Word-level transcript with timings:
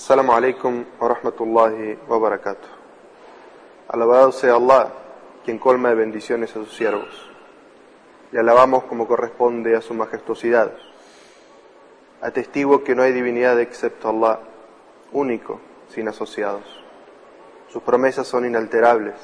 Assalamu 0.00 0.32
alaikum 0.32 0.86
wa 0.98 1.08
rahmatullahi 1.08 1.98
wa 2.08 2.18
barakatuh. 2.18 2.68
Alabado 3.88 4.32
sea 4.32 4.54
Allah, 4.54 4.88
quien 5.44 5.58
colma 5.58 5.90
de 5.90 5.94
bendiciones 5.94 6.48
a 6.52 6.54
sus 6.54 6.74
siervos. 6.74 7.30
Le 8.32 8.40
alabamos 8.40 8.84
como 8.84 9.06
corresponde 9.06 9.76
a 9.76 9.82
su 9.82 9.92
majestuosidad. 9.92 10.72
Atestigo 12.22 12.82
que 12.82 12.94
no 12.94 13.02
hay 13.02 13.12
divinidad 13.12 13.60
excepto 13.60 14.08
Allah, 14.08 14.40
único, 15.12 15.60
sin 15.90 16.08
asociados. 16.08 16.64
Sus 17.68 17.82
promesas 17.82 18.26
son 18.26 18.46
inalterables. 18.46 19.16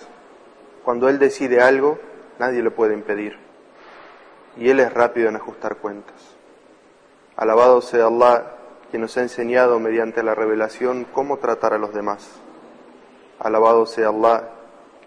Cuando 0.84 1.08
Él 1.08 1.18
decide 1.18 1.62
algo, 1.62 1.98
nadie 2.38 2.60
lo 2.60 2.74
puede 2.74 2.92
impedir. 2.92 3.38
Y 4.58 4.68
Él 4.68 4.80
es 4.80 4.92
rápido 4.92 5.30
en 5.30 5.36
ajustar 5.36 5.76
cuentas. 5.76 6.36
Alabado 7.34 7.80
sea 7.80 8.08
Allah, 8.08 8.55
quien 8.90 9.02
nos 9.02 9.16
ha 9.16 9.22
enseñado 9.22 9.78
mediante 9.80 10.22
la 10.22 10.34
revelación 10.34 11.06
cómo 11.12 11.38
tratar 11.38 11.74
a 11.74 11.78
los 11.78 11.92
demás. 11.92 12.40
Alabado 13.38 13.86
sea 13.86 14.08
Allah, 14.08 14.50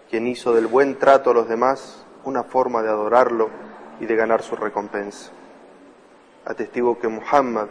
quien 0.08 0.26
hizo 0.26 0.52
del 0.52 0.66
buen 0.66 0.98
trato 0.98 1.30
a 1.30 1.34
los 1.34 1.48
demás 1.48 2.04
una 2.24 2.42
forma 2.44 2.82
de 2.82 2.88
adorarlo 2.88 3.48
y 4.00 4.06
de 4.06 4.16
ganar 4.16 4.42
su 4.42 4.56
recompensa. 4.56 5.30
Atestigo 6.44 6.98
que 6.98 7.08
Muhammad 7.08 7.68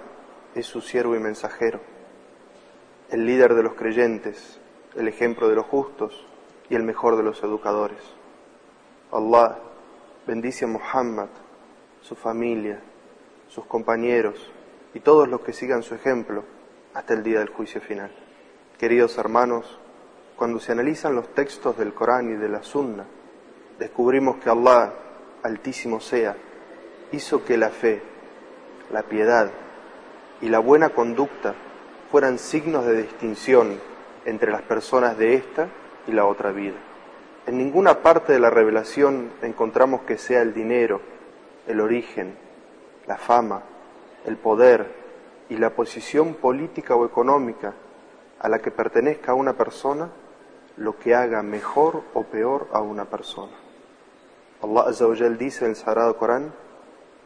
es 0.56 0.66
su 0.66 0.82
siervo 0.82 1.16
y 1.16 1.20
mensajero, 1.20 1.80
el 3.10 3.26
líder 3.26 3.56
de 3.56 3.64
los 3.64 3.74
creyentes, 3.74 4.60
el 4.96 5.08
ejemplo 5.08 5.50
de 5.50 5.56
los 5.56 5.66
justos 5.66 6.26
y 6.70 6.76
el 6.76 6.84
mejor 6.84 7.18
de 7.18 7.24
los 7.24 7.42
educadores. 7.44 8.00
Allah 9.12 9.58
bendice 10.28 10.66
a 10.66 10.68
Muhammad, 10.68 11.30
su 12.02 12.16
familia, 12.16 12.80
sus 13.48 13.66
compañeros, 13.66 14.52
y 14.94 15.00
todos 15.00 15.28
los 15.28 15.42
que 15.42 15.54
sigan 15.54 15.84
su 15.84 15.96
ejemplo 15.96 16.44
hasta 16.94 17.14
el 17.14 17.24
día 17.24 17.40
del 17.40 17.50
juicio 17.50 17.82
final. 17.82 18.12
Queridos 18.78 19.18
hermanos, 19.18 19.80
cuando 20.36 20.60
se 20.60 20.72
analizan 20.72 21.16
los 21.16 21.34
textos 21.34 21.78
del 21.78 21.94
Corán 21.94 22.32
y 22.32 22.36
de 22.36 22.50
la 22.50 22.64
Sunna, 22.64 23.06
descubrimos 23.78 24.38
que 24.38 24.50
Allah, 24.50 24.94
altísimo 25.44 26.00
sea, 26.00 26.36
hizo 27.12 27.44
que 27.44 27.58
la 27.58 27.70
fe, 27.70 28.02
la 28.92 29.04
piedad 29.04 29.52
y 30.42 30.50
la 30.50 30.60
buena 30.60 30.90
conducta 30.90 31.56
fueran 32.12 32.40
signos 32.40 32.86
de 32.86 33.04
distinción 33.04 33.80
entre 34.26 34.52
las 34.52 34.62
personas 34.62 35.18
de 35.18 35.36
esta 35.36 35.68
y 36.08 36.12
la 36.12 36.26
otra 36.26 36.52
vida. 36.52 36.78
En 37.46 37.58
ninguna 37.58 38.02
parte 38.02 38.34
de 38.34 38.40
la 38.40 38.50
revelación 38.50 39.32
encontramos 39.42 40.02
que 40.02 40.18
sea 40.18 40.42
el 40.42 40.54
dinero, 40.54 41.02
el 41.68 41.80
origen, 41.82 42.36
la 43.08 43.18
fama, 43.18 43.64
el 44.26 44.38
poder 44.38 44.92
y 45.50 45.58
la 45.58 45.72
posición 45.72 46.36
política 46.36 46.96
o 46.96 47.06
económica 47.06 47.74
a 48.40 48.50
la 48.50 48.60
que 48.60 48.72
pertenezca 48.72 49.34
una 49.34 49.54
persona 49.54 50.10
lo 50.78 50.98
que 50.98 51.14
haga 51.14 51.42
mejor 51.44 52.04
o 52.14 52.24
peor 52.24 52.68
a 52.72 52.82
una 52.82 53.06
persona. 53.06 53.52
Allah 54.62 54.82
Azza 54.88 55.06
dice 55.38 55.66
en 55.66 55.72
el 55.72 55.76
Sagrado 55.76 56.18
Corán, 56.18 56.54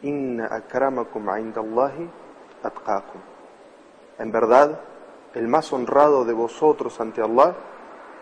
Inna 0.01 0.47
akramakum 0.51 1.29
indallahi 1.37 2.09
atqakum. 2.63 3.21
En 4.19 4.31
verdad, 4.31 4.79
el 5.33 5.47
más 5.47 5.71
honrado 5.73 6.25
de 6.25 6.33
vosotros 6.33 6.99
ante 6.99 7.21
Allah 7.21 7.55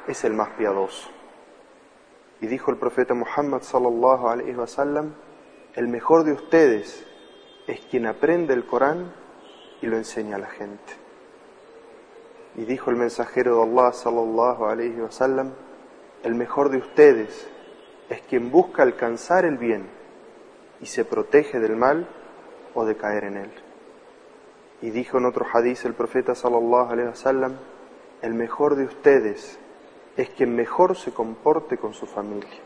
es 0.08 0.24
el 0.24 0.34
más 0.34 0.50
piadoso. 0.52 1.10
Y 2.40 2.48
dijo 2.48 2.72
el 2.72 2.78
profeta 2.78 3.14
Muhammad 3.14 3.62
sallallahu 3.62 4.28
alaihi 4.28 4.56
wasallam, 4.56 5.14
el 5.76 5.88
mejor 5.88 6.24
de 6.24 6.34
ustedes 6.34 7.06
es 7.68 7.80
quien 7.82 8.06
aprende 8.06 8.54
el 8.54 8.66
Corán 8.66 9.12
y 9.82 9.88
lo 9.88 9.98
enseña 9.98 10.36
a 10.36 10.40
la 10.40 10.48
gente. 10.48 10.94
Y 12.56 12.66
dijo 12.66 12.90
el 12.90 12.98
mensajero 12.98 13.58
de 13.58 13.64
Allah 13.64 13.94
sallallahu 13.94 14.66
alayhi 14.66 15.00
wa 15.00 15.12
sallam, 15.12 15.52
el 16.24 16.36
mejor 16.36 16.70
de 16.70 16.78
ustedes 16.78 17.48
es 18.10 18.22
quien 18.24 18.52
busca 18.52 18.84
alcanzar 18.84 19.46
el 19.46 19.58
bien 19.58 19.88
y 20.82 20.86
se 20.86 21.06
protege 21.06 21.60
del 21.60 21.76
mal 21.76 22.08
o 22.74 22.86
de 22.86 22.96
caer 22.96 23.24
en 23.26 23.38
él. 23.38 23.52
Y 24.82 24.90
dijo 24.90 25.18
en 25.18 25.26
otro 25.26 25.46
hadiz 25.52 25.86
el 25.86 25.94
profeta 25.94 26.36
sallallahu 26.36 26.92
alayhi 26.92 27.10
wa 27.10 27.16
sallam, 27.16 27.54
el 28.22 28.34
mejor 28.34 28.76
de 28.76 28.86
ustedes 28.86 29.60
es 30.18 30.30
quien 30.30 30.56
mejor 30.56 30.98
se 30.98 31.12
comporte 31.14 31.78
con 31.78 31.94
su 31.94 32.06
familia. 32.06 32.60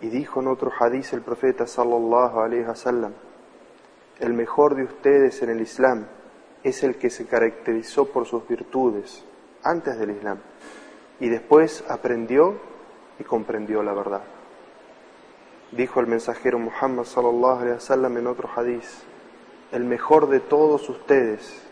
Y 0.00 0.08
dijo 0.08 0.40
en 0.40 0.48
otro 0.48 0.70
hadiz 0.78 1.12
el 1.12 1.22
profeta 1.22 1.66
sallallahu 1.66 2.40
alayhi 2.40 2.64
wa 2.64 2.76
sallam, 2.76 3.12
el 4.20 4.34
mejor 4.34 4.74
de 4.74 4.84
ustedes 4.84 5.42
en 5.42 5.50
el 5.50 5.60
Islam 5.60 6.06
es 6.62 6.82
el 6.82 6.96
que 6.96 7.10
se 7.10 7.26
caracterizó 7.26 8.06
por 8.06 8.26
sus 8.26 8.46
virtudes 8.46 9.24
antes 9.62 9.98
del 9.98 10.10
Islam 10.10 10.38
y 11.20 11.28
después 11.28 11.84
aprendió 11.88 12.56
y 13.18 13.24
comprendió 13.24 13.82
la 13.82 13.92
verdad. 13.94 14.22
Dijo 15.70 16.00
el 16.00 16.06
mensajero 16.06 16.58
Muhammad 16.58 17.04
sallallahu 17.04 17.60
alaihi 17.60 17.74
wasallam 17.74 18.16
en 18.18 18.26
otro 18.26 18.48
hadiz, 18.54 19.02
el 19.70 19.84
mejor 19.84 20.28
de 20.28 20.40
todos 20.40 20.88
ustedes 20.88 21.62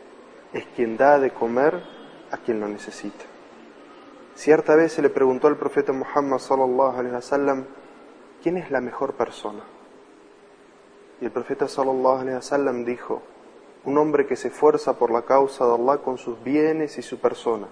es 0.53 0.65
quien 0.75 0.97
da 0.97 1.19
de 1.19 1.31
comer 1.31 1.83
a 2.31 2.39
quien 2.39 2.61
lo 2.61 2.69
necesita. 2.69 3.25
Cierta 4.35 4.75
vez 4.75 4.93
se 4.93 5.03
le 5.03 5.11
preguntó 5.11 5.49
al 5.49 5.57
profeta 5.57 5.93
Muhammad 5.93 6.39
sallallahu 6.39 6.99
alaihi 6.99 7.15
wasallam, 7.15 7.67
¿quién 8.43 8.57
es 8.57 8.71
la 8.71 8.81
mejor 8.81 9.15
persona? 9.15 9.63
Y 11.21 11.27
el 11.27 11.31
profeta 11.31 11.69
sallallahu 11.69 12.21
alaihi 12.21 12.37
wasallam 12.37 12.85
dijo, 12.85 13.23
un 13.85 13.99
hombre 13.99 14.27
que 14.27 14.37
se 14.37 14.49
esfuerza 14.49 14.95
por 14.95 15.11
la 15.11 15.23
causa 15.23 15.67
de 15.67 15.75
Allah 15.75 15.99
con 15.99 16.19
sus 16.19 16.43
bienes 16.43 16.99
y 16.99 17.03
su 17.03 17.19
persona, 17.19 17.67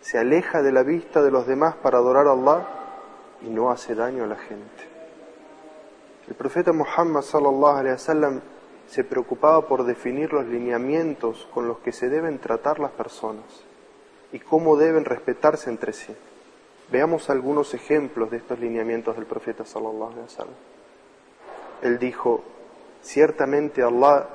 se 0.00 0.18
aleja 0.18 0.62
de 0.62 0.72
la 0.72 0.82
vista 0.82 1.22
de 1.22 1.30
los 1.30 1.46
demás 1.46 1.74
para 1.76 1.98
adorar 1.98 2.28
a 2.28 2.32
Allah 2.32 2.68
y 3.42 3.48
no 3.48 3.70
hace 3.70 3.94
daño 3.94 4.24
a 4.24 4.28
la 4.28 4.36
gente. 4.36 4.96
El 6.28 6.34
profeta 6.34 6.72
Muhammad 6.72 7.22
sallallahu 7.22 7.76
alaihi 7.76 7.92
wasallam 7.92 8.40
se 8.86 9.04
preocupaba 9.04 9.66
por 9.66 9.84
definir 9.84 10.32
los 10.32 10.46
lineamientos 10.46 11.48
con 11.52 11.66
los 11.66 11.78
que 11.78 11.92
se 11.92 12.08
deben 12.08 12.38
tratar 12.38 12.78
las 12.78 12.92
personas 12.92 13.44
y 14.32 14.38
cómo 14.38 14.76
deben 14.76 15.04
respetarse 15.04 15.70
entre 15.70 15.92
sí. 15.92 16.14
Veamos 16.90 17.30
algunos 17.30 17.74
ejemplos 17.74 18.30
de 18.30 18.36
estos 18.38 18.58
lineamientos 18.60 19.16
del 19.16 19.26
profeta 19.26 19.64
sallallahu 19.64 20.12
alaihi 20.12 20.22
wasallam. 20.22 20.75
Él 21.82 21.98
dijo, 21.98 22.42
ciertamente 23.02 23.82
Allah 23.82 24.28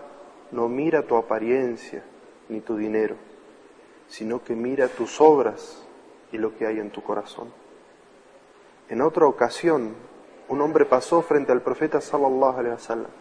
no 0.51 0.67
mira 0.67 1.03
tu 1.03 1.15
apariencia 1.15 2.03
ni 2.49 2.61
tu 2.61 2.75
dinero, 2.75 3.15
sino 4.07 4.43
que 4.43 4.55
mira 4.55 4.87
tus 4.87 5.19
obras 5.21 5.83
y 6.31 6.37
lo 6.37 6.55
que 6.55 6.67
hay 6.67 6.79
en 6.79 6.91
tu 6.91 7.01
corazón. 7.01 7.51
En 8.89 9.01
otra 9.01 9.25
ocasión, 9.25 9.95
un 10.49 10.61
hombre 10.61 10.85
pasó 10.85 11.21
frente 11.21 11.51
al 11.51 11.61
profeta 11.61 12.01
sallallahu 12.01 12.59
alaihi 12.59 12.73
wasallam, 12.73 13.11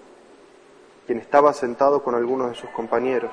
quien 1.06 1.18
estaba 1.18 1.52
sentado 1.52 2.02
con 2.02 2.14
algunos 2.14 2.50
de 2.50 2.56
sus 2.56 2.70
compañeros. 2.70 3.30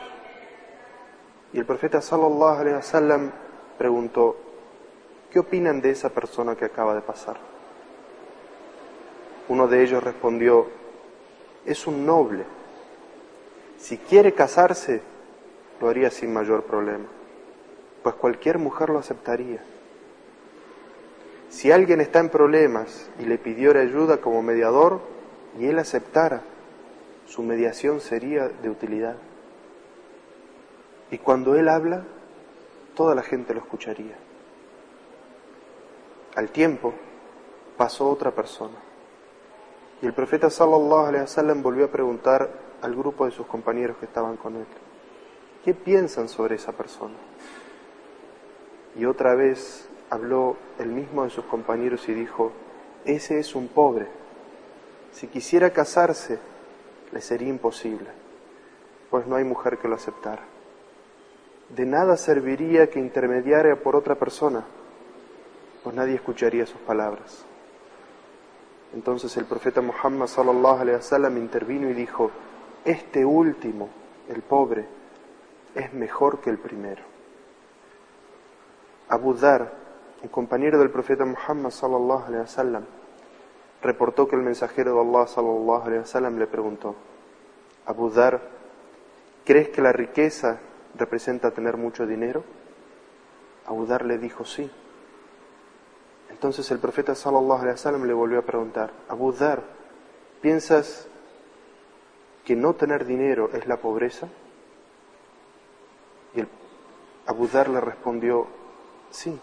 Y 1.51 1.59
el 1.59 1.65
profeta 1.65 2.01
sallallahu 2.01 2.59
alaihi 2.59 2.75
wasallam 2.75 3.31
preguntó, 3.77 4.35
¿qué 5.31 5.39
opinan 5.39 5.81
de 5.81 5.89
esa 5.89 6.09
persona 6.09 6.55
que 6.55 6.65
acaba 6.65 6.93
de 6.93 7.01
pasar? 7.01 7.37
Uno 9.49 9.67
de 9.67 9.81
ellos 9.81 10.03
respondió, 10.03 10.67
es 11.65 11.87
un 11.87 12.05
noble. 12.05 12.43
Si 13.77 13.97
quiere 13.97 14.33
casarse, 14.33 15.01
lo 15.79 15.87
haría 15.87 16.11
sin 16.11 16.33
mayor 16.33 16.63
problema, 16.63 17.05
pues 18.03 18.15
cualquier 18.15 18.57
mujer 18.57 18.89
lo 18.89 18.99
aceptaría. 18.99 19.63
Si 21.49 21.71
alguien 21.71 22.01
está 22.01 22.19
en 22.19 22.29
problemas 22.29 23.09
y 23.19 23.25
le 23.25 23.37
pidiera 23.37 23.79
ayuda 23.79 24.17
como 24.17 24.41
mediador 24.41 24.99
y 25.57 25.67
él 25.67 25.79
aceptara, 25.79 26.41
su 27.25 27.41
mediación 27.41 28.01
sería 28.01 28.49
de 28.49 28.69
utilidad. 28.69 29.15
Y 31.09 31.19
cuando 31.19 31.55
él 31.55 31.69
habla, 31.69 32.03
toda 32.95 33.15
la 33.15 33.23
gente 33.23 33.53
lo 33.53 33.61
escucharía. 33.61 34.15
Al 36.35 36.49
tiempo 36.49 36.93
pasó 37.77 38.09
otra 38.09 38.31
persona 38.31 38.86
y 40.01 40.05
el 40.05 40.13
profeta 40.13 40.49
sallallahu 40.49 41.07
alaihi 41.07 41.21
wasallam 41.21 41.63
volvió 41.63 41.85
a 41.85 41.91
preguntar 41.91 42.49
al 42.81 42.95
grupo 42.95 43.25
de 43.25 43.31
sus 43.31 43.47
compañeros 43.47 43.97
que 43.97 44.05
estaban 44.05 44.37
con 44.37 44.55
él, 44.55 44.65
¿qué 45.65 45.73
piensan 45.73 46.29
sobre 46.29 46.55
esa 46.55 46.71
persona? 46.71 47.15
Y 48.95 49.05
otra 49.05 49.35
vez 49.35 49.89
habló 50.09 50.55
el 50.79 50.89
mismo 50.89 51.23
de 51.23 51.29
sus 51.29 51.45
compañeros 51.45 52.07
y 52.09 52.13
dijo, 52.13 52.51
ese 53.05 53.39
es 53.39 53.55
un 53.55 53.67
pobre. 53.67 54.07
Si 55.11 55.27
quisiera 55.27 55.71
casarse, 55.71 56.39
le 57.11 57.21
sería 57.21 57.47
imposible, 57.47 58.09
pues 59.09 59.25
no 59.25 59.35
hay 59.35 59.43
mujer 59.43 59.77
que 59.79 59.87
lo 59.87 59.95
aceptara. 59.95 60.43
De 61.69 61.85
nada 61.85 62.17
serviría 62.17 62.89
que 62.89 62.99
intermediara 62.99 63.75
por 63.77 63.95
otra 63.95 64.15
persona, 64.15 64.63
pues 65.83 65.95
nadie 65.95 66.15
escucharía 66.15 66.65
sus 66.65 66.79
palabras. 66.81 67.45
Entonces 68.93 69.35
el 69.37 69.45
profeta 69.45 69.81
Muhammad 69.81 70.27
sallallahu 70.27 70.81
alaihi 70.81 70.97
wasallam 70.97 71.37
intervino 71.37 71.89
y 71.89 71.93
dijo: 71.93 72.31
Este 72.85 73.25
último, 73.25 73.89
el 74.29 74.41
pobre, 74.41 74.85
es 75.75 75.93
mejor 75.93 76.39
que 76.39 76.49
el 76.49 76.57
primero. 76.57 77.03
Abu 79.09 79.33
Dhar, 79.33 79.71
un 80.23 80.29
compañero 80.29 80.79
del 80.79 80.89
profeta 80.89 81.25
Muhammad 81.25 81.69
sallallahu 81.69 82.25
alaihi 82.27 82.41
wasallam, 82.41 82.85
reportó 83.81 84.27
que 84.27 84.35
el 84.35 84.41
mensajero 84.41 84.95
de 84.95 85.01
Allah 85.01 85.27
sallallahu 85.27 85.83
alaihi 85.83 85.99
wasallam 85.99 86.39
le 86.39 86.47
preguntó: 86.47 86.95
Abu 87.85 88.09
Dhar, 88.09 88.41
¿crees 89.45 89.69
que 89.69 89.81
la 89.81 89.91
riqueza 89.91 90.59
representa 90.95 91.51
tener 91.51 91.77
mucho 91.77 92.05
dinero? 92.05 92.43
Abu 93.65 93.85
Dhar 93.85 94.05
le 94.05 94.17
dijo 94.17 94.45
sí. 94.45 94.69
Entonces 96.37 96.69
el 96.69 96.77
profeta 96.77 97.15
sallallahu 97.15 97.61
alaihi 97.61 97.71
wasallam 97.71 98.03
le 98.05 98.13
volvió 98.13 98.37
a 98.37 98.43
preguntar: 98.43 98.91
Abu 99.09 99.31
Dhar, 99.31 99.63
¿piensas 100.39 101.07
que 102.45 102.55
no 102.55 102.75
tener 102.75 103.05
dinero 103.05 103.49
es 103.53 103.65
la 103.65 103.77
pobreza? 103.77 104.27
Y 106.35 106.41
el 106.41 106.47
Abu 107.25 107.47
Dhar 107.47 107.69
le 107.69 107.81
respondió: 107.81 108.45
Sí. 109.09 109.39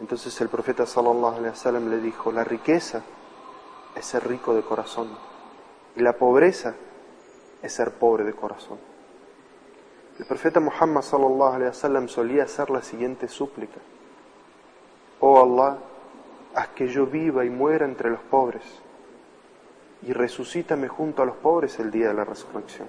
Entonces 0.00 0.38
el 0.42 0.50
profeta 0.50 0.84
sallallahu 0.84 1.36
alaihi 1.36 1.48
wasallam 1.48 1.88
le 1.88 1.98
dijo, 1.98 2.30
la 2.30 2.44
riqueza 2.44 3.02
es 3.94 4.04
ser 4.04 4.28
rico 4.28 4.54
de 4.54 4.62
corazón 4.62 5.08
y 5.96 6.00
la 6.00 6.12
pobreza 6.12 6.74
es 7.62 7.72
ser 7.72 7.92
pobre 7.92 8.24
de 8.24 8.34
corazón. 8.34 8.78
El 10.18 10.26
profeta 10.26 10.60
Muhammad 10.60 11.00
sallallahu 11.00 11.54
alaihi 11.54 11.68
wasallam 11.68 12.08
solía 12.08 12.44
hacer 12.44 12.68
la 12.68 12.82
siguiente 12.82 13.28
súplica: 13.28 13.80
Oh 15.20 15.42
Allah, 15.42 15.78
haz 16.54 16.68
que 16.68 16.88
yo 16.88 17.06
viva 17.06 17.44
y 17.44 17.50
muera 17.50 17.84
entre 17.84 18.10
los 18.10 18.20
pobres 18.20 18.64
y 20.02 20.12
resucítame 20.12 20.88
junto 20.88 21.22
a 21.22 21.26
los 21.26 21.36
pobres 21.36 21.78
el 21.78 21.90
día 21.90 22.08
de 22.08 22.14
la 22.14 22.24
resurrección. 22.24 22.88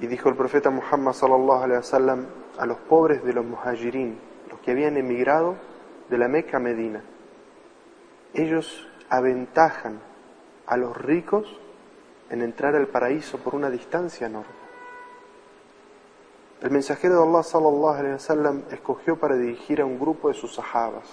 Y 0.00 0.06
dijo 0.06 0.28
el 0.28 0.36
profeta 0.36 0.70
Muhammad 0.70 1.12
sallallahu 1.12 1.62
alaihi 1.62 1.78
wasallam 1.78 2.26
a 2.58 2.66
los 2.66 2.78
pobres 2.78 3.22
de 3.24 3.32
los 3.32 3.44
muhajirin, 3.44 4.18
los 4.50 4.60
que 4.60 4.70
habían 4.70 4.96
emigrado 4.96 5.56
de 6.08 6.18
la 6.18 6.28
Meca 6.28 6.56
a 6.56 6.60
Medina. 6.60 7.02
Ellos 8.34 8.88
aventajan 9.08 10.00
a 10.66 10.76
los 10.76 10.96
ricos 10.96 11.60
en 12.30 12.42
entrar 12.42 12.74
al 12.74 12.88
paraíso 12.88 13.38
por 13.38 13.54
una 13.54 13.70
distancia 13.70 14.26
enorme. 14.26 14.55
El 16.62 16.70
mensajero 16.70 17.16
de 17.16 17.28
Allah 17.28 17.42
sallallahu 17.42 17.94
alaihi 17.94 18.14
wasallam 18.14 18.62
escogió 18.70 19.18
para 19.18 19.36
dirigir 19.36 19.82
a 19.82 19.84
un 19.84 19.98
grupo 19.98 20.28
de 20.28 20.34
sus 20.34 20.54
sahabas, 20.54 21.04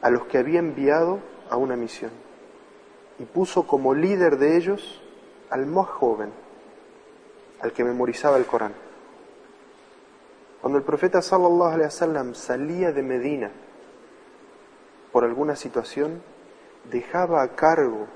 a 0.00 0.10
los 0.10 0.26
que 0.26 0.38
había 0.38 0.60
enviado 0.60 1.18
a 1.50 1.56
una 1.56 1.74
misión, 1.74 2.12
y 3.18 3.24
puso 3.24 3.66
como 3.66 3.94
líder 3.94 4.38
de 4.38 4.56
ellos 4.56 5.02
al 5.50 5.66
más 5.66 5.88
joven, 5.88 6.30
al 7.60 7.72
que 7.72 7.82
memorizaba 7.82 8.36
el 8.36 8.46
Corán. 8.46 8.74
Cuando 10.60 10.78
el 10.78 10.84
profeta 10.84 11.20
sallallahu 11.20 11.72
alaihi 11.72 11.86
wasallam 11.86 12.34
salía 12.34 12.92
de 12.92 13.02
Medina 13.02 13.50
por 15.10 15.24
alguna 15.24 15.56
situación, 15.56 16.22
dejaba 16.90 17.42
a 17.42 17.56
cargo 17.56 18.06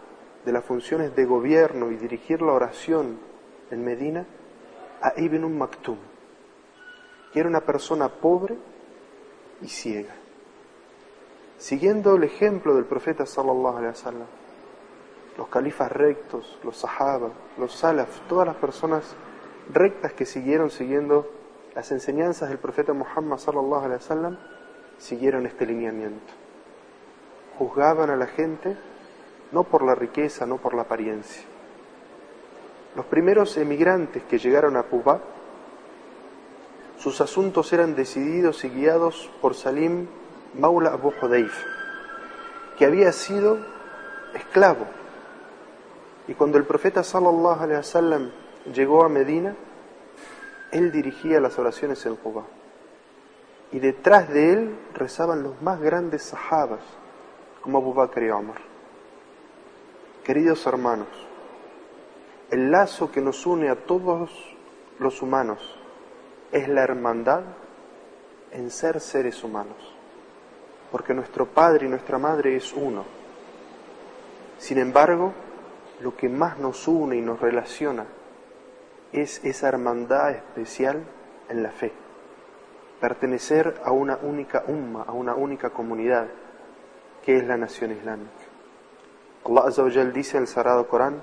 de 0.44 0.52
las 0.52 0.64
funciones 0.64 1.17
de 1.17 1.25
gobierno 1.25 1.90
y 1.90 1.96
dirigir 1.96 2.43
la 2.43 2.52
oración 2.52 3.19
en 3.73 3.84
Medina 3.84 4.25
a 5.01 5.13
Ibn 5.17 5.59
Maktum, 5.59 5.97
que 7.33 7.41
era 7.41 7.49
una 7.49 7.61
persona 7.61 8.09
pobre 8.09 8.57
y 9.63 9.69
ciega. 9.69 10.15
Siguiendo 11.59 12.17
el 12.17 12.25
ejemplo 12.25 12.75
del 12.75 12.85
profeta 12.85 13.25
sallallahu 13.25 13.79
alaihi 13.79 13.89
wasallam, 13.89 14.27
los 15.39 15.49
califas 15.49 15.93
rectos, 15.93 16.59
los 16.63 16.77
sahaba, 16.77 17.31
los 17.59 17.73
salaf, 17.75 18.21
todas 18.29 18.47
las 18.47 18.57
personas 18.57 19.17
rectas 19.73 20.13
que 20.13 20.27
siguieron 20.27 20.71
siguiendo 20.71 21.31
las 21.75 21.93
enseñanzas 21.93 22.49
del 22.49 22.59
profeta 22.59 22.93
Muhammad 22.93 23.39
sallallahu 23.39 23.85
alaihi 23.85 24.01
wasallam 24.03 24.39
siguieron 24.99 25.47
este 25.47 25.67
lineamiento. 25.67 26.33
Juzgaban 27.59 28.11
a 28.11 28.17
la 28.17 28.27
gente 28.27 28.77
no 29.53 29.65
por 29.65 29.83
la 29.83 29.95
riqueza, 29.95 30.47
no 30.47 30.57
por 30.59 30.75
la 30.75 30.83
apariencia. 30.83 31.45
Los 32.97 33.05
primeros 33.05 33.59
emigrantes 33.59 34.23
que 34.23 34.39
llegaron 34.39 34.75
a 34.79 34.85
Cuba, 34.85 35.21
sus 36.99 37.21
asuntos 37.21 37.71
eran 37.75 37.95
decididos 37.95 38.65
y 38.65 38.71
guiados 38.71 39.31
por 39.43 39.55
Salim 39.55 40.07
Maula 40.59 40.93
Abu 40.93 41.13
Hudayf, 41.21 41.63
que 42.79 42.87
había 42.87 43.13
sido 43.13 43.59
esclavo. 44.35 44.87
Y 46.27 46.33
cuando 46.33 46.57
el 46.57 46.65
profeta 46.65 47.05
sallallahu 47.05 47.63
alaihi 47.63 47.77
wasallam 47.77 48.31
llegó 48.73 49.05
a 49.05 49.11
Medina, 49.11 49.55
él 50.73 50.91
dirigía 50.91 51.39
las 51.39 51.59
oraciones 51.59 52.05
en 52.07 52.17
Cuba. 52.17 52.45
Y 53.73 53.79
detrás 53.79 54.31
de 54.31 54.55
él 54.55 54.79
rezaban 54.95 55.43
los 55.43 55.61
más 55.61 55.83
grandes 55.83 56.23
sahabas, 56.23 56.81
como 57.61 57.77
Abu 57.77 57.93
Bakr 57.93 58.23
y 58.23 58.31
Omar. 58.31 58.57
Queridos 60.25 60.67
hermanos, 60.67 61.25
el 62.51 62.71
lazo 62.71 63.11
que 63.11 63.21
nos 63.21 63.45
une 63.47 63.69
a 63.69 63.75
todos 63.75 64.31
los 64.99 65.21
humanos 65.21 65.59
es 66.53 66.69
la 66.69 66.83
hermandad 66.83 67.43
en 68.53 68.71
ser 68.71 69.01
seres 69.01 69.43
humanos, 69.43 69.77
porque 70.93 71.13
nuestro 71.13 71.47
Padre 71.47 71.87
y 71.87 71.89
nuestra 71.89 72.19
Madre 72.19 72.57
es 72.57 72.73
uno. 72.73 73.05
Sin 74.59 74.79
embargo, 74.79 75.33
lo 76.01 76.17
que 76.17 76.29
más 76.29 76.59
nos 76.59 76.87
une 76.87 77.17
y 77.17 77.21
nos 77.21 77.41
relaciona 77.41 78.07
es 79.13 79.45
esa 79.45 79.69
hermandad 79.69 80.31
especial 80.31 81.05
en 81.49 81.63
la 81.63 81.71
fe, 81.71 81.93
pertenecer 83.01 83.81
a 83.85 83.91
una 83.91 84.19
única 84.23 84.65
umma, 84.69 85.05
a 85.07 85.13
una 85.13 85.35
única 85.35 85.71
comunidad, 85.71 86.29
que 87.25 87.37
es 87.37 87.45
la 87.45 87.57
nación 87.57 87.91
islámica. 87.91 88.31
Allah 89.45 89.65
Azza 89.67 89.85
dice 89.85 90.37
en 90.37 90.45
el 90.45 90.49
Sagrado 90.49 90.87
Corán, 90.89 91.21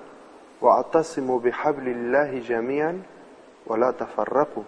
وَأَعْتَصِمُوا 0.61 1.39
بِحَبْلِ 1.41 1.89
اللَّهِ 1.89 2.39
جَمِيعًا 2.39 3.03
وَلَا 3.67 3.91
تَفَرَّقُوا 3.91 4.63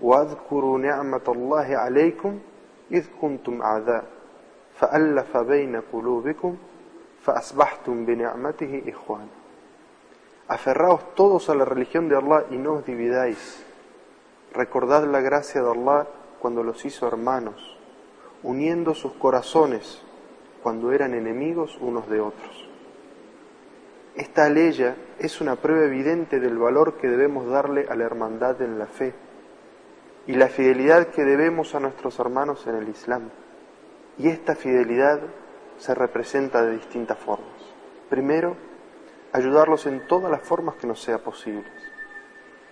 وَاذْكُرُوا 0.00 0.78
نِعْمَةَ 0.78 1.26
اللَّهِ 1.28 1.76
عَلَيْكُمْ 1.76 2.38
إِذْ 2.92 3.04
كُنْتُمْ 3.20 3.62
أَعْدَاءَ 3.62 4.04
فَأَلَّفَ 4.74 5.36
بَيْنَ 5.36 5.80
قُلُوبِكُمْ 5.92 6.56
فَأَصْبَحْتُمْ 7.22 8.04
بِنِعْمَتِهِ 8.04 8.82
إِخْوَانًا 8.88 9.44
Aferraos 10.48 11.14
todos 11.14 11.48
a 11.48 11.54
la 11.54 11.64
religión 11.64 12.08
de 12.08 12.16
Allah 12.16 12.44
y 12.50 12.58
no 12.58 12.74
os 12.74 12.84
dividáis. 12.84 13.64
Recordad 14.52 15.04
la 15.06 15.20
gracia 15.20 15.62
de 15.62 15.70
Allah 15.70 16.06
cuando 16.38 16.62
los 16.62 16.84
hizo 16.84 17.08
hermanos, 17.08 17.78
uniendo 18.42 18.94
sus 18.94 19.12
corazones 19.14 20.02
cuando 20.62 20.92
eran 20.92 21.14
enemigos 21.14 21.78
unos 21.80 22.08
de 22.10 22.20
otros. 22.20 22.67
Esta 24.19 24.43
aleya 24.43 24.97
es 25.17 25.39
una 25.39 25.55
prueba 25.55 25.85
evidente 25.85 26.41
del 26.41 26.57
valor 26.57 26.97
que 26.97 27.07
debemos 27.07 27.47
darle 27.47 27.85
a 27.87 27.95
la 27.95 28.03
hermandad 28.03 28.61
en 28.61 28.77
la 28.77 28.85
fe 28.85 29.13
y 30.27 30.33
la 30.33 30.49
fidelidad 30.49 31.07
que 31.07 31.23
debemos 31.23 31.73
a 31.73 31.79
nuestros 31.79 32.19
hermanos 32.19 32.67
en 32.67 32.75
el 32.75 32.89
Islam. 32.89 33.29
Y 34.17 34.27
esta 34.27 34.55
fidelidad 34.55 35.21
se 35.77 35.95
representa 35.95 36.61
de 36.61 36.73
distintas 36.73 37.17
formas. 37.17 37.47
Primero, 38.09 38.57
ayudarlos 39.31 39.85
en 39.85 40.05
todas 40.05 40.29
las 40.29 40.41
formas 40.41 40.75
que 40.75 40.87
nos 40.87 41.01
sea 41.01 41.19
posible. 41.19 41.63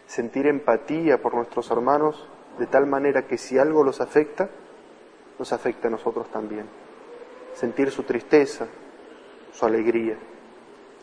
Sentir 0.05 0.47
empatía 0.47 1.21
por 1.21 1.33
nuestros 1.33 1.71
hermanos 1.71 2.27
de 2.59 2.67
tal 2.67 2.87
manera 2.87 3.25
que 3.25 3.37
si 3.37 3.57
algo 3.57 3.85
los 3.85 4.01
afecta, 4.01 4.49
nos 5.39 5.53
afecta 5.53 5.87
a 5.87 5.91
nosotros 5.91 6.29
también. 6.29 6.65
Sentir 7.53 7.89
su 7.89 8.03
tristeza, 8.03 8.67
su 9.53 9.65
alegría. 9.65 10.17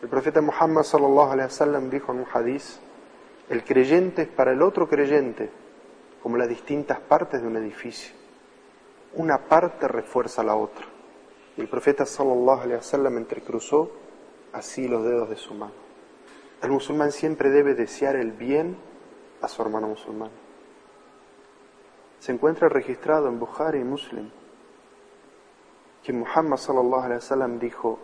El 0.01 0.09
profeta 0.09 0.41
Muhammad 0.41 0.83
sallallahu 0.83 1.31
alaihi 1.31 1.47
wasallam 1.47 1.89
dijo 1.89 2.11
en 2.11 2.19
un 2.19 2.27
hadiz, 2.31 2.79
el 3.49 3.63
creyente 3.63 4.23
es 4.23 4.27
para 4.27 4.51
el 4.51 4.61
otro 4.61 4.87
creyente 4.87 5.49
como 6.21 6.37
las 6.37 6.49
distintas 6.49 6.99
partes 6.99 7.41
de 7.41 7.47
un 7.47 7.57
edificio. 7.57 8.13
Una 9.13 9.37
parte 9.37 9.87
refuerza 9.87 10.43
la 10.43 10.55
otra. 10.55 10.85
Y 11.55 11.61
el 11.61 11.69
profeta 11.69 12.05
sallallahu 12.05 12.61
alaihi 12.61 12.77
wasallam 12.77 13.17
entrecruzó 13.17 13.91
así 14.51 14.87
los 14.87 15.03
dedos 15.03 15.29
de 15.29 15.37
su 15.37 15.53
mano. 15.53 15.73
El 16.61 16.71
musulmán 16.71 17.11
siempre 17.11 17.49
debe 17.49 17.75
desear 17.75 18.15
el 18.15 18.31
bien 18.31 18.77
a 19.41 19.47
su 19.47 19.61
hermano 19.61 19.87
musulmán. 19.87 20.31
Se 22.19 22.31
encuentra 22.31 22.67
registrado 22.69 23.27
en 23.27 23.39
Bukhari 23.39 23.79
y 23.79 23.83
Muslim 23.83 24.29
que 26.03 26.11
Muhammad 26.11 26.57
sallallahu 26.57 27.03
alaihi 27.03 27.19
wasallam 27.19 27.59
dijo: 27.59 27.99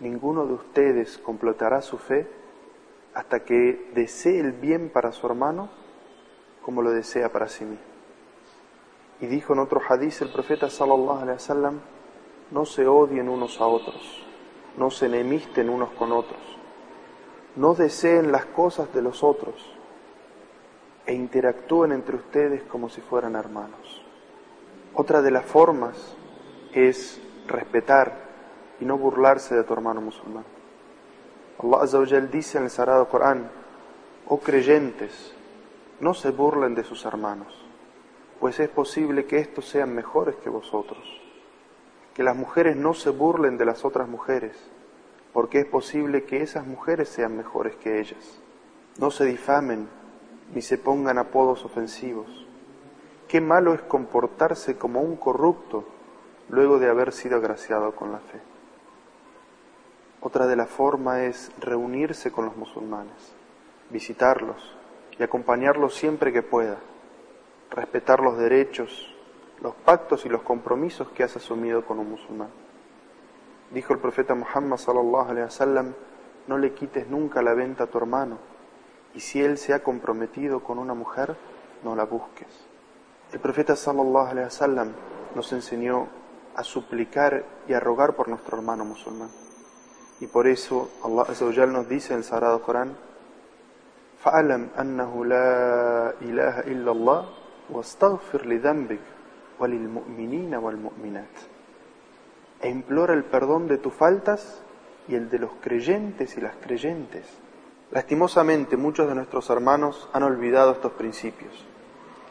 Ninguno 0.00 0.46
de 0.46 0.54
ustedes 0.54 1.18
completará 1.18 1.82
su 1.82 1.98
fe 1.98 2.26
hasta 3.14 3.44
que 3.44 3.90
desee 3.94 4.40
el 4.40 4.52
bien 4.52 4.90
para 4.90 5.12
su 5.12 5.26
hermano 5.26 5.70
como 6.62 6.82
lo 6.82 6.90
desea 6.90 7.30
para 7.30 7.48
sí 7.48 7.64
mismo. 7.64 7.84
Y 9.20 9.26
dijo 9.26 9.52
en 9.52 9.58
otro 9.58 9.80
hadiz 9.86 10.22
el 10.22 10.32
profeta 10.32 10.70
sallallahu 10.70 11.18
alaihi 11.18 11.32
wasallam: 11.32 11.80
No 12.50 12.64
se 12.64 12.86
odien 12.86 13.28
unos 13.28 13.60
a 13.60 13.66
otros 13.66 14.26
no 14.76 14.90
se 14.90 15.06
enemisten 15.06 15.68
unos 15.68 15.90
con 15.90 16.12
otros, 16.12 16.40
no 17.56 17.74
deseen 17.74 18.32
las 18.32 18.46
cosas 18.46 18.92
de 18.94 19.02
los 19.02 19.22
otros, 19.22 19.54
e 21.06 21.14
interactúen 21.14 21.92
entre 21.92 22.16
ustedes 22.16 22.62
como 22.64 22.88
si 22.88 23.00
fueran 23.00 23.34
hermanos. 23.34 24.02
Otra 24.94 25.22
de 25.22 25.30
las 25.30 25.44
formas 25.44 26.16
es 26.72 27.20
respetar 27.46 28.29
y 28.80 28.84
no 28.84 28.98
burlarse 28.98 29.54
de 29.54 29.64
tu 29.64 29.72
hermano 29.72 30.00
musulmán. 30.00 30.44
Allah 31.62 31.82
Azza 31.82 32.00
dice 32.00 32.58
en 32.58 32.64
el 32.64 32.70
Sagrado 32.70 33.08
Corán, 33.08 33.50
oh 34.26 34.38
creyentes, 34.40 35.34
no 36.00 36.14
se 36.14 36.30
burlen 36.30 36.74
de 36.74 36.84
sus 36.84 37.04
hermanos, 37.04 37.54
pues 38.40 38.58
es 38.60 38.70
posible 38.70 39.26
que 39.26 39.38
estos 39.38 39.68
sean 39.68 39.94
mejores 39.94 40.36
que 40.36 40.48
vosotros. 40.48 41.20
Que 42.14 42.22
las 42.22 42.34
mujeres 42.34 42.76
no 42.76 42.94
se 42.94 43.10
burlen 43.10 43.58
de 43.58 43.66
las 43.66 43.84
otras 43.84 44.08
mujeres, 44.08 44.56
porque 45.32 45.60
es 45.60 45.66
posible 45.66 46.24
que 46.24 46.42
esas 46.42 46.66
mujeres 46.66 47.08
sean 47.08 47.36
mejores 47.36 47.76
que 47.76 48.00
ellas. 48.00 48.40
No 48.98 49.10
se 49.10 49.26
difamen 49.26 49.88
ni 50.54 50.62
se 50.62 50.78
pongan 50.78 51.18
apodos 51.18 51.64
ofensivos. 51.64 52.46
Qué 53.28 53.40
malo 53.40 53.74
es 53.74 53.82
comportarse 53.82 54.76
como 54.76 55.00
un 55.00 55.16
corrupto 55.16 55.84
luego 56.48 56.78
de 56.78 56.88
haber 56.88 57.12
sido 57.12 57.36
agraciado 57.36 57.94
con 57.94 58.10
la 58.10 58.18
fe. 58.18 58.40
Otra 60.22 60.46
de 60.46 60.54
las 60.54 60.68
formas 60.68 61.20
es 61.20 61.50
reunirse 61.58 62.30
con 62.30 62.44
los 62.44 62.54
musulmanes, 62.54 63.32
visitarlos 63.88 64.76
y 65.18 65.22
acompañarlos 65.22 65.94
siempre 65.94 66.30
que 66.30 66.42
pueda, 66.42 66.76
respetar 67.70 68.20
los 68.20 68.36
derechos, 68.36 69.14
los 69.62 69.74
pactos 69.74 70.26
y 70.26 70.28
los 70.28 70.42
compromisos 70.42 71.08
que 71.10 71.22
has 71.22 71.36
asumido 71.36 71.86
con 71.86 71.98
un 71.98 72.10
musulmán. 72.10 72.50
Dijo 73.72 73.94
el 73.94 73.98
profeta 73.98 74.34
Muhammad 74.34 74.76
sallallahu 74.76 75.30
alaihi 75.30 75.44
wasallam, 75.44 75.94
no 76.48 76.58
le 76.58 76.74
quites 76.74 77.08
nunca 77.08 77.40
la 77.40 77.54
venta 77.54 77.84
a 77.84 77.86
tu 77.86 77.96
hermano, 77.96 78.36
y 79.14 79.20
si 79.20 79.40
él 79.40 79.56
se 79.56 79.72
ha 79.72 79.82
comprometido 79.82 80.60
con 80.60 80.78
una 80.78 80.92
mujer, 80.92 81.34
no 81.82 81.96
la 81.96 82.04
busques. 82.04 82.66
El 83.32 83.40
profeta 83.40 83.74
sallallahu 83.74 84.26
alaihi 84.26 84.44
wasallam 84.44 84.92
nos 85.34 85.50
enseñó 85.54 86.08
a 86.54 86.62
suplicar 86.62 87.44
y 87.68 87.72
a 87.72 87.80
rogar 87.80 88.16
por 88.16 88.28
nuestro 88.28 88.58
hermano 88.58 88.84
musulmán. 88.84 89.30
Y 90.19 90.27
por 90.27 90.47
eso 90.47 90.89
Allah 91.03 91.23
Azza 91.29 91.65
nos 91.65 91.89
dice 91.89 92.13
en 92.13 92.19
el 92.19 92.23
Sagrado 92.23 92.61
Corán, 92.61 92.95
فَأَلَمْ 94.23 94.69
أَنَّهُ 94.77 95.25
لَا 95.25 96.13
إِلَهَ 96.21 96.65
إِلَّا 96.65 96.91
اللَّهُ 96.91 97.25
وَاسْتَغْفِرْ 97.69 98.45
لِذَنْبِكَ 98.45 99.01
وَلِلْمُؤْمِنِينَ 99.59 100.55
وَالْمُؤْمِنَاتِ 100.55 101.35
E 102.61 102.69
implora 102.69 103.13
el 103.13 103.23
perdón 103.23 103.67
de 103.67 103.77
tus 103.77 103.93
faltas 103.93 104.61
y 105.07 105.15
el 105.15 105.29
de 105.29 105.39
los 105.39 105.51
creyentes 105.61 106.37
y 106.37 106.41
las 106.41 106.55
creyentes. 106.55 107.25
Lastimosamente 107.91 108.77
muchos 108.77 109.07
de 109.07 109.15
nuestros 109.15 109.49
hermanos 109.49 110.09
han 110.13 110.23
olvidado 110.23 110.71
estos 110.71 110.93
principios 110.93 111.65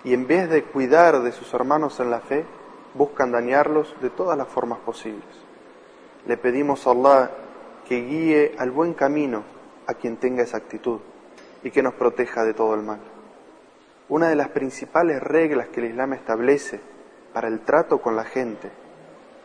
y 0.04 0.12
en 0.12 0.26
vez 0.26 0.50
de 0.50 0.64
cuidar 0.64 1.22
de 1.22 1.32
sus 1.32 1.52
hermanos 1.54 1.98
en 1.98 2.10
la 2.10 2.20
fe, 2.20 2.44
buscan 2.92 3.32
dañarlos 3.32 3.94
de 4.02 4.10
todas 4.10 4.36
las 4.36 4.46
formas 4.46 4.78
posibles. 4.80 5.24
Le 6.26 6.36
pedimos 6.36 6.86
a 6.86 6.90
Allah 6.90 7.30
que 7.89 8.03
guíe 8.03 8.55
al 8.59 8.69
buen 8.69 8.93
camino 8.93 9.43
a 9.87 9.95
quien 9.95 10.17
tenga 10.17 10.43
esa 10.43 10.57
actitud 10.57 10.99
y 11.63 11.71
que 11.71 11.81
nos 11.81 11.95
proteja 11.95 12.45
de 12.45 12.53
todo 12.53 12.75
el 12.75 12.83
mal. 12.83 12.99
Una 14.09 14.29
de 14.29 14.35
las 14.35 14.49
principales 14.49 15.23
reglas 15.23 15.69
que 15.69 15.79
el 15.79 15.87
Islam 15.87 16.13
establece 16.13 16.81
para 17.33 17.47
el 17.47 17.61
trato 17.61 17.99
con 17.99 18.15
la 18.15 18.25
gente 18.25 18.69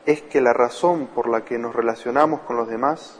es 0.04 0.20
que 0.20 0.42
la 0.42 0.52
razón 0.52 1.06
por 1.06 1.26
la 1.26 1.42
que 1.42 1.58
nos 1.58 1.74
relacionamos 1.74 2.40
con 2.40 2.58
los 2.58 2.68
demás 2.68 3.18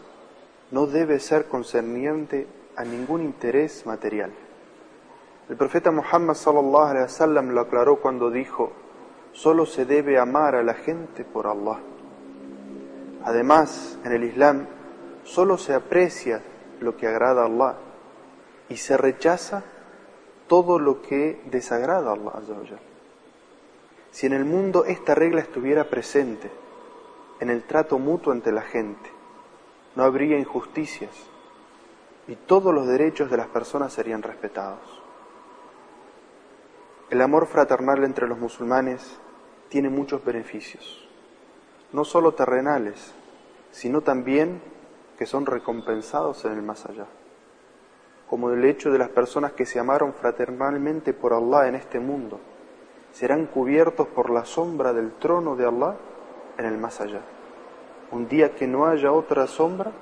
no 0.71 0.87
debe 0.87 1.19
ser 1.21 1.47
concerniente 1.47 2.47
a 2.77 2.85
ningún 2.85 3.23
interés 3.23 3.87
material. 3.87 4.31
El 5.49 5.57
profeta 5.57 5.91
Muhammad 5.91 6.35
sallallahu 6.35 6.87
alaihi 6.87 7.05
wasallam 7.05 7.49
lo 7.51 7.63
aclaró 7.63 7.97
cuando 7.97 8.31
dijo: 8.31 8.73
solo 9.33 9.65
se 9.65 9.87
debe 9.87 10.19
amar 10.19 10.55
a 10.55 10.63
la 10.63 10.75
gente 10.75 11.25
por 11.25 11.47
Allah. 11.47 11.79
Además, 13.25 13.99
en 14.05 14.13
el 14.13 14.25
Islam 14.25 14.67
solo 15.25 15.59
se 15.59 15.75
aprecia 15.75 16.43
lo 16.81 16.97
que 16.97 17.07
agrada 17.07 17.43
a 17.43 17.47
Allah 17.47 17.77
y 18.69 18.77
se 18.77 18.97
rechaza 18.97 19.65
todo 20.47 20.79
lo 20.79 21.03
que 21.03 21.41
desagrada 21.47 22.11
a 22.11 22.15
Allah. 22.15 22.79
Si 24.11 24.27
en 24.27 24.33
el 24.33 24.45
mundo 24.45 24.85
esta 24.85 25.15
regla 25.15 25.41
estuviera 25.41 25.91
presente, 25.91 26.51
en 27.41 27.51
el 27.51 27.65
trato 27.65 27.99
mutuo 27.99 28.33
entre 28.33 28.53
la 28.53 28.63
gente, 28.63 29.11
no 29.97 30.05
habría 30.05 30.39
injusticias 30.39 31.11
y 32.29 32.37
todos 32.37 32.73
los 32.73 32.87
derechos 32.87 33.31
de 33.31 33.37
las 33.37 33.49
personas 33.49 33.93
serían 33.93 34.23
respetados. 34.23 35.03
El 37.11 37.21
amor 37.21 37.47
fraternal 37.47 38.03
entre 38.05 38.27
los 38.27 38.39
musulmanes 38.39 39.19
tiene 39.69 39.89
muchos 39.89 40.25
beneficios, 40.25 41.09
no 41.93 42.05
solo 42.05 42.33
terrenales, 42.33 43.15
sino 43.73 44.01
también 44.01 44.61
que 45.19 45.27
son 45.27 45.47
recompensados 45.47 46.45
en 46.45 46.53
el 46.53 46.63
más 46.63 46.87
allá, 46.87 47.07
como 48.29 48.51
el 48.51 48.65
hecho 48.65 48.91
de 48.91 48.99
las 48.99 49.11
personas 49.11 49.53
que 49.53 49.67
se 49.67 49.79
amaron 49.79 50.13
fraternalmente 50.13 51.13
por 51.13 51.33
Allah 51.33 51.69
en 51.69 51.77
este 51.77 52.01
mundo, 52.01 52.41
serán 53.13 53.47
cubiertos 53.47 54.09
por 54.09 54.31
la 54.31 54.45
sombra 54.45 54.93
del 54.93 55.13
trono 55.13 55.55
de 55.57 55.67
Allah 55.67 55.97
en 56.59 56.67
el 56.67 56.79
más 56.79 57.01
allá, 57.01 57.21
un 58.11 58.29
día 58.29 58.55
que 58.55 58.67
no 58.67 58.87
haya 58.87 59.13
otra 59.13 59.47
sombra 59.47 59.93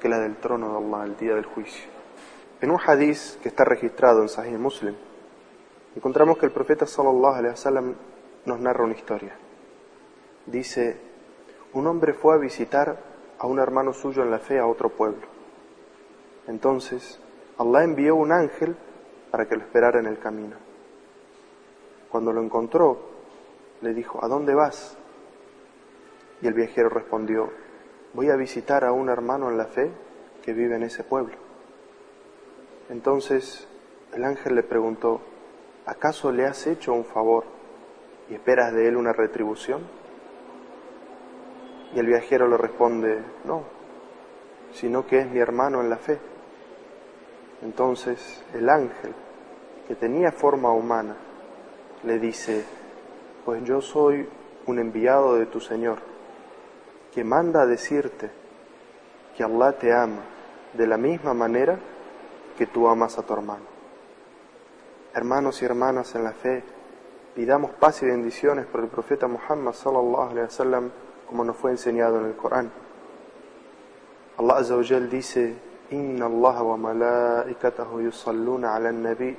que 0.00 0.08
la 0.08 0.18
del 0.18 0.36
trono 0.36 0.70
de 0.70 0.86
Allah, 0.86 1.04
el 1.04 1.16
día 1.16 1.34
del 1.34 1.46
juicio. 1.46 1.90
En 2.60 2.70
un 2.70 2.78
hadiz 2.78 3.38
que 3.42 3.48
está 3.48 3.64
registrado 3.64 4.22
en 4.22 4.28
Sahih 4.28 4.56
Muslim, 4.56 4.94
encontramos 5.94 6.38
que 6.38 6.46
el 6.46 6.52
profeta 6.52 6.86
sallallahu 6.86 7.34
alaihi 7.34 7.50
wasallam 7.50 7.94
nos 8.44 8.60
narra 8.60 8.84
una 8.84 8.94
historia. 8.94 9.36
Dice, 10.46 10.96
un 11.72 11.86
hombre 11.86 12.14
fue 12.14 12.34
a 12.34 12.38
visitar 12.38 12.96
a 13.38 13.46
un 13.46 13.58
hermano 13.58 13.92
suyo 13.92 14.22
en 14.22 14.30
la 14.30 14.38
fe 14.38 14.58
a 14.58 14.66
otro 14.66 14.88
pueblo. 14.88 15.26
Entonces, 16.46 17.20
Allah 17.58 17.84
envió 17.84 18.16
un 18.16 18.32
ángel 18.32 18.76
para 19.30 19.46
que 19.46 19.56
lo 19.56 19.62
esperara 19.62 20.00
en 20.00 20.06
el 20.06 20.18
camino. 20.18 20.56
Cuando 22.10 22.32
lo 22.32 22.42
encontró, 22.42 22.98
le 23.82 23.92
dijo, 23.94 24.24
¿a 24.24 24.28
dónde 24.28 24.54
vas? 24.54 24.96
Y 26.40 26.46
el 26.46 26.54
viajero 26.54 26.88
respondió, 26.88 27.50
voy 28.14 28.30
a 28.30 28.36
visitar 28.36 28.84
a 28.84 28.92
un 28.92 29.08
hermano 29.08 29.50
en 29.50 29.58
la 29.58 29.66
fe 29.66 29.90
que 30.42 30.52
vive 30.52 30.76
en 30.76 30.84
ese 30.84 31.04
pueblo. 31.04 31.34
Entonces 32.88 33.66
el 34.14 34.24
ángel 34.24 34.54
le 34.54 34.62
preguntó, 34.62 35.20
¿acaso 35.84 36.30
le 36.30 36.46
has 36.46 36.66
hecho 36.66 36.92
un 36.92 37.04
favor? 37.04 37.56
y 38.28 38.34
esperas 38.34 38.72
de 38.72 38.88
él 38.88 38.96
una 38.96 39.12
retribución? 39.12 39.82
Y 41.94 41.98
el 41.98 42.06
viajero 42.06 42.48
le 42.48 42.56
responde, 42.56 43.22
no, 43.44 43.62
sino 44.72 45.06
que 45.06 45.20
es 45.20 45.30
mi 45.30 45.38
hermano 45.38 45.80
en 45.80 45.90
la 45.90 45.96
fe. 45.96 46.18
Entonces 47.62 48.44
el 48.54 48.68
ángel, 48.68 49.14
que 49.88 49.94
tenía 49.94 50.32
forma 50.32 50.70
humana, 50.72 51.16
le 52.02 52.18
dice, 52.18 52.64
pues 53.44 53.62
yo 53.64 53.80
soy 53.80 54.28
un 54.66 54.78
enviado 54.78 55.36
de 55.36 55.46
tu 55.46 55.60
Señor, 55.60 55.98
que 57.14 57.24
manda 57.24 57.62
a 57.62 57.66
decirte 57.66 58.30
que 59.36 59.44
Allah 59.44 59.72
te 59.72 59.92
ama 59.92 60.22
de 60.74 60.86
la 60.86 60.96
misma 60.96 61.34
manera 61.34 61.78
que 62.58 62.66
tú 62.66 62.88
amas 62.88 63.18
a 63.18 63.22
tu 63.22 63.32
hermano. 63.32 63.64
Hermanos 65.14 65.62
y 65.62 65.64
hermanas 65.64 66.14
en 66.14 66.24
la 66.24 66.32
fe, 66.32 66.62
pidamos 67.34 67.70
paz 67.72 68.02
y 68.02 68.06
bendiciones 68.06 68.66
por 68.66 68.80
el 68.80 68.88
profeta 68.88 69.26
Muhammad 69.26 69.72
sallallahu 69.72 70.30
alaihi 70.30 70.46
wasallam 70.46 70.90
como 71.28 71.44
nos 71.44 71.56
fue 71.56 71.70
enseñado 71.72 72.20
en 72.20 72.26
el 72.26 72.36
Corán. 72.36 72.70
Allah 74.38 74.56
Azza 74.56 74.76
wa 74.76 74.82
dice: 74.82 75.54
"Inna 75.90 76.26
Allah 76.26 76.62
wa 76.62 76.76
malaikatahu 76.76 78.00
yusalluna 78.00 78.74
'ala 78.74 78.90
an-nabi 78.90 79.36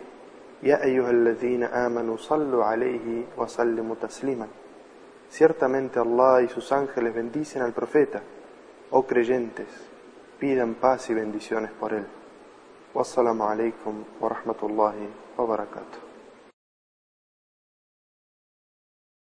ya 0.62 0.78
ayyuhalladhina 0.82 1.86
amanu 1.86 2.18
sallu 2.18 2.64
'alayhi 2.64 3.28
wa 3.38 3.48
sallimu 3.48 3.96
tasliman." 3.96 4.50
Ciertamente 5.30 6.00
Allah 6.00 6.42
y 6.44 6.48
sus 6.48 6.72
ángeles 6.72 7.14
bendicen 7.14 7.62
al 7.62 7.74
profeta. 7.74 8.22
Oh 8.92 9.04
creyentes, 9.04 9.68
pidan 10.40 10.76
paz 10.76 11.10
y 11.10 11.14
bendiciones 11.14 11.72
por 11.72 11.94
él. 11.94 12.06
Wassalamu 12.94 13.44
alaikum 13.44 14.04
wa 14.20 14.30
rahmatullahi 14.30 15.10
wa 15.38 15.46
barakatuh. 15.46 16.07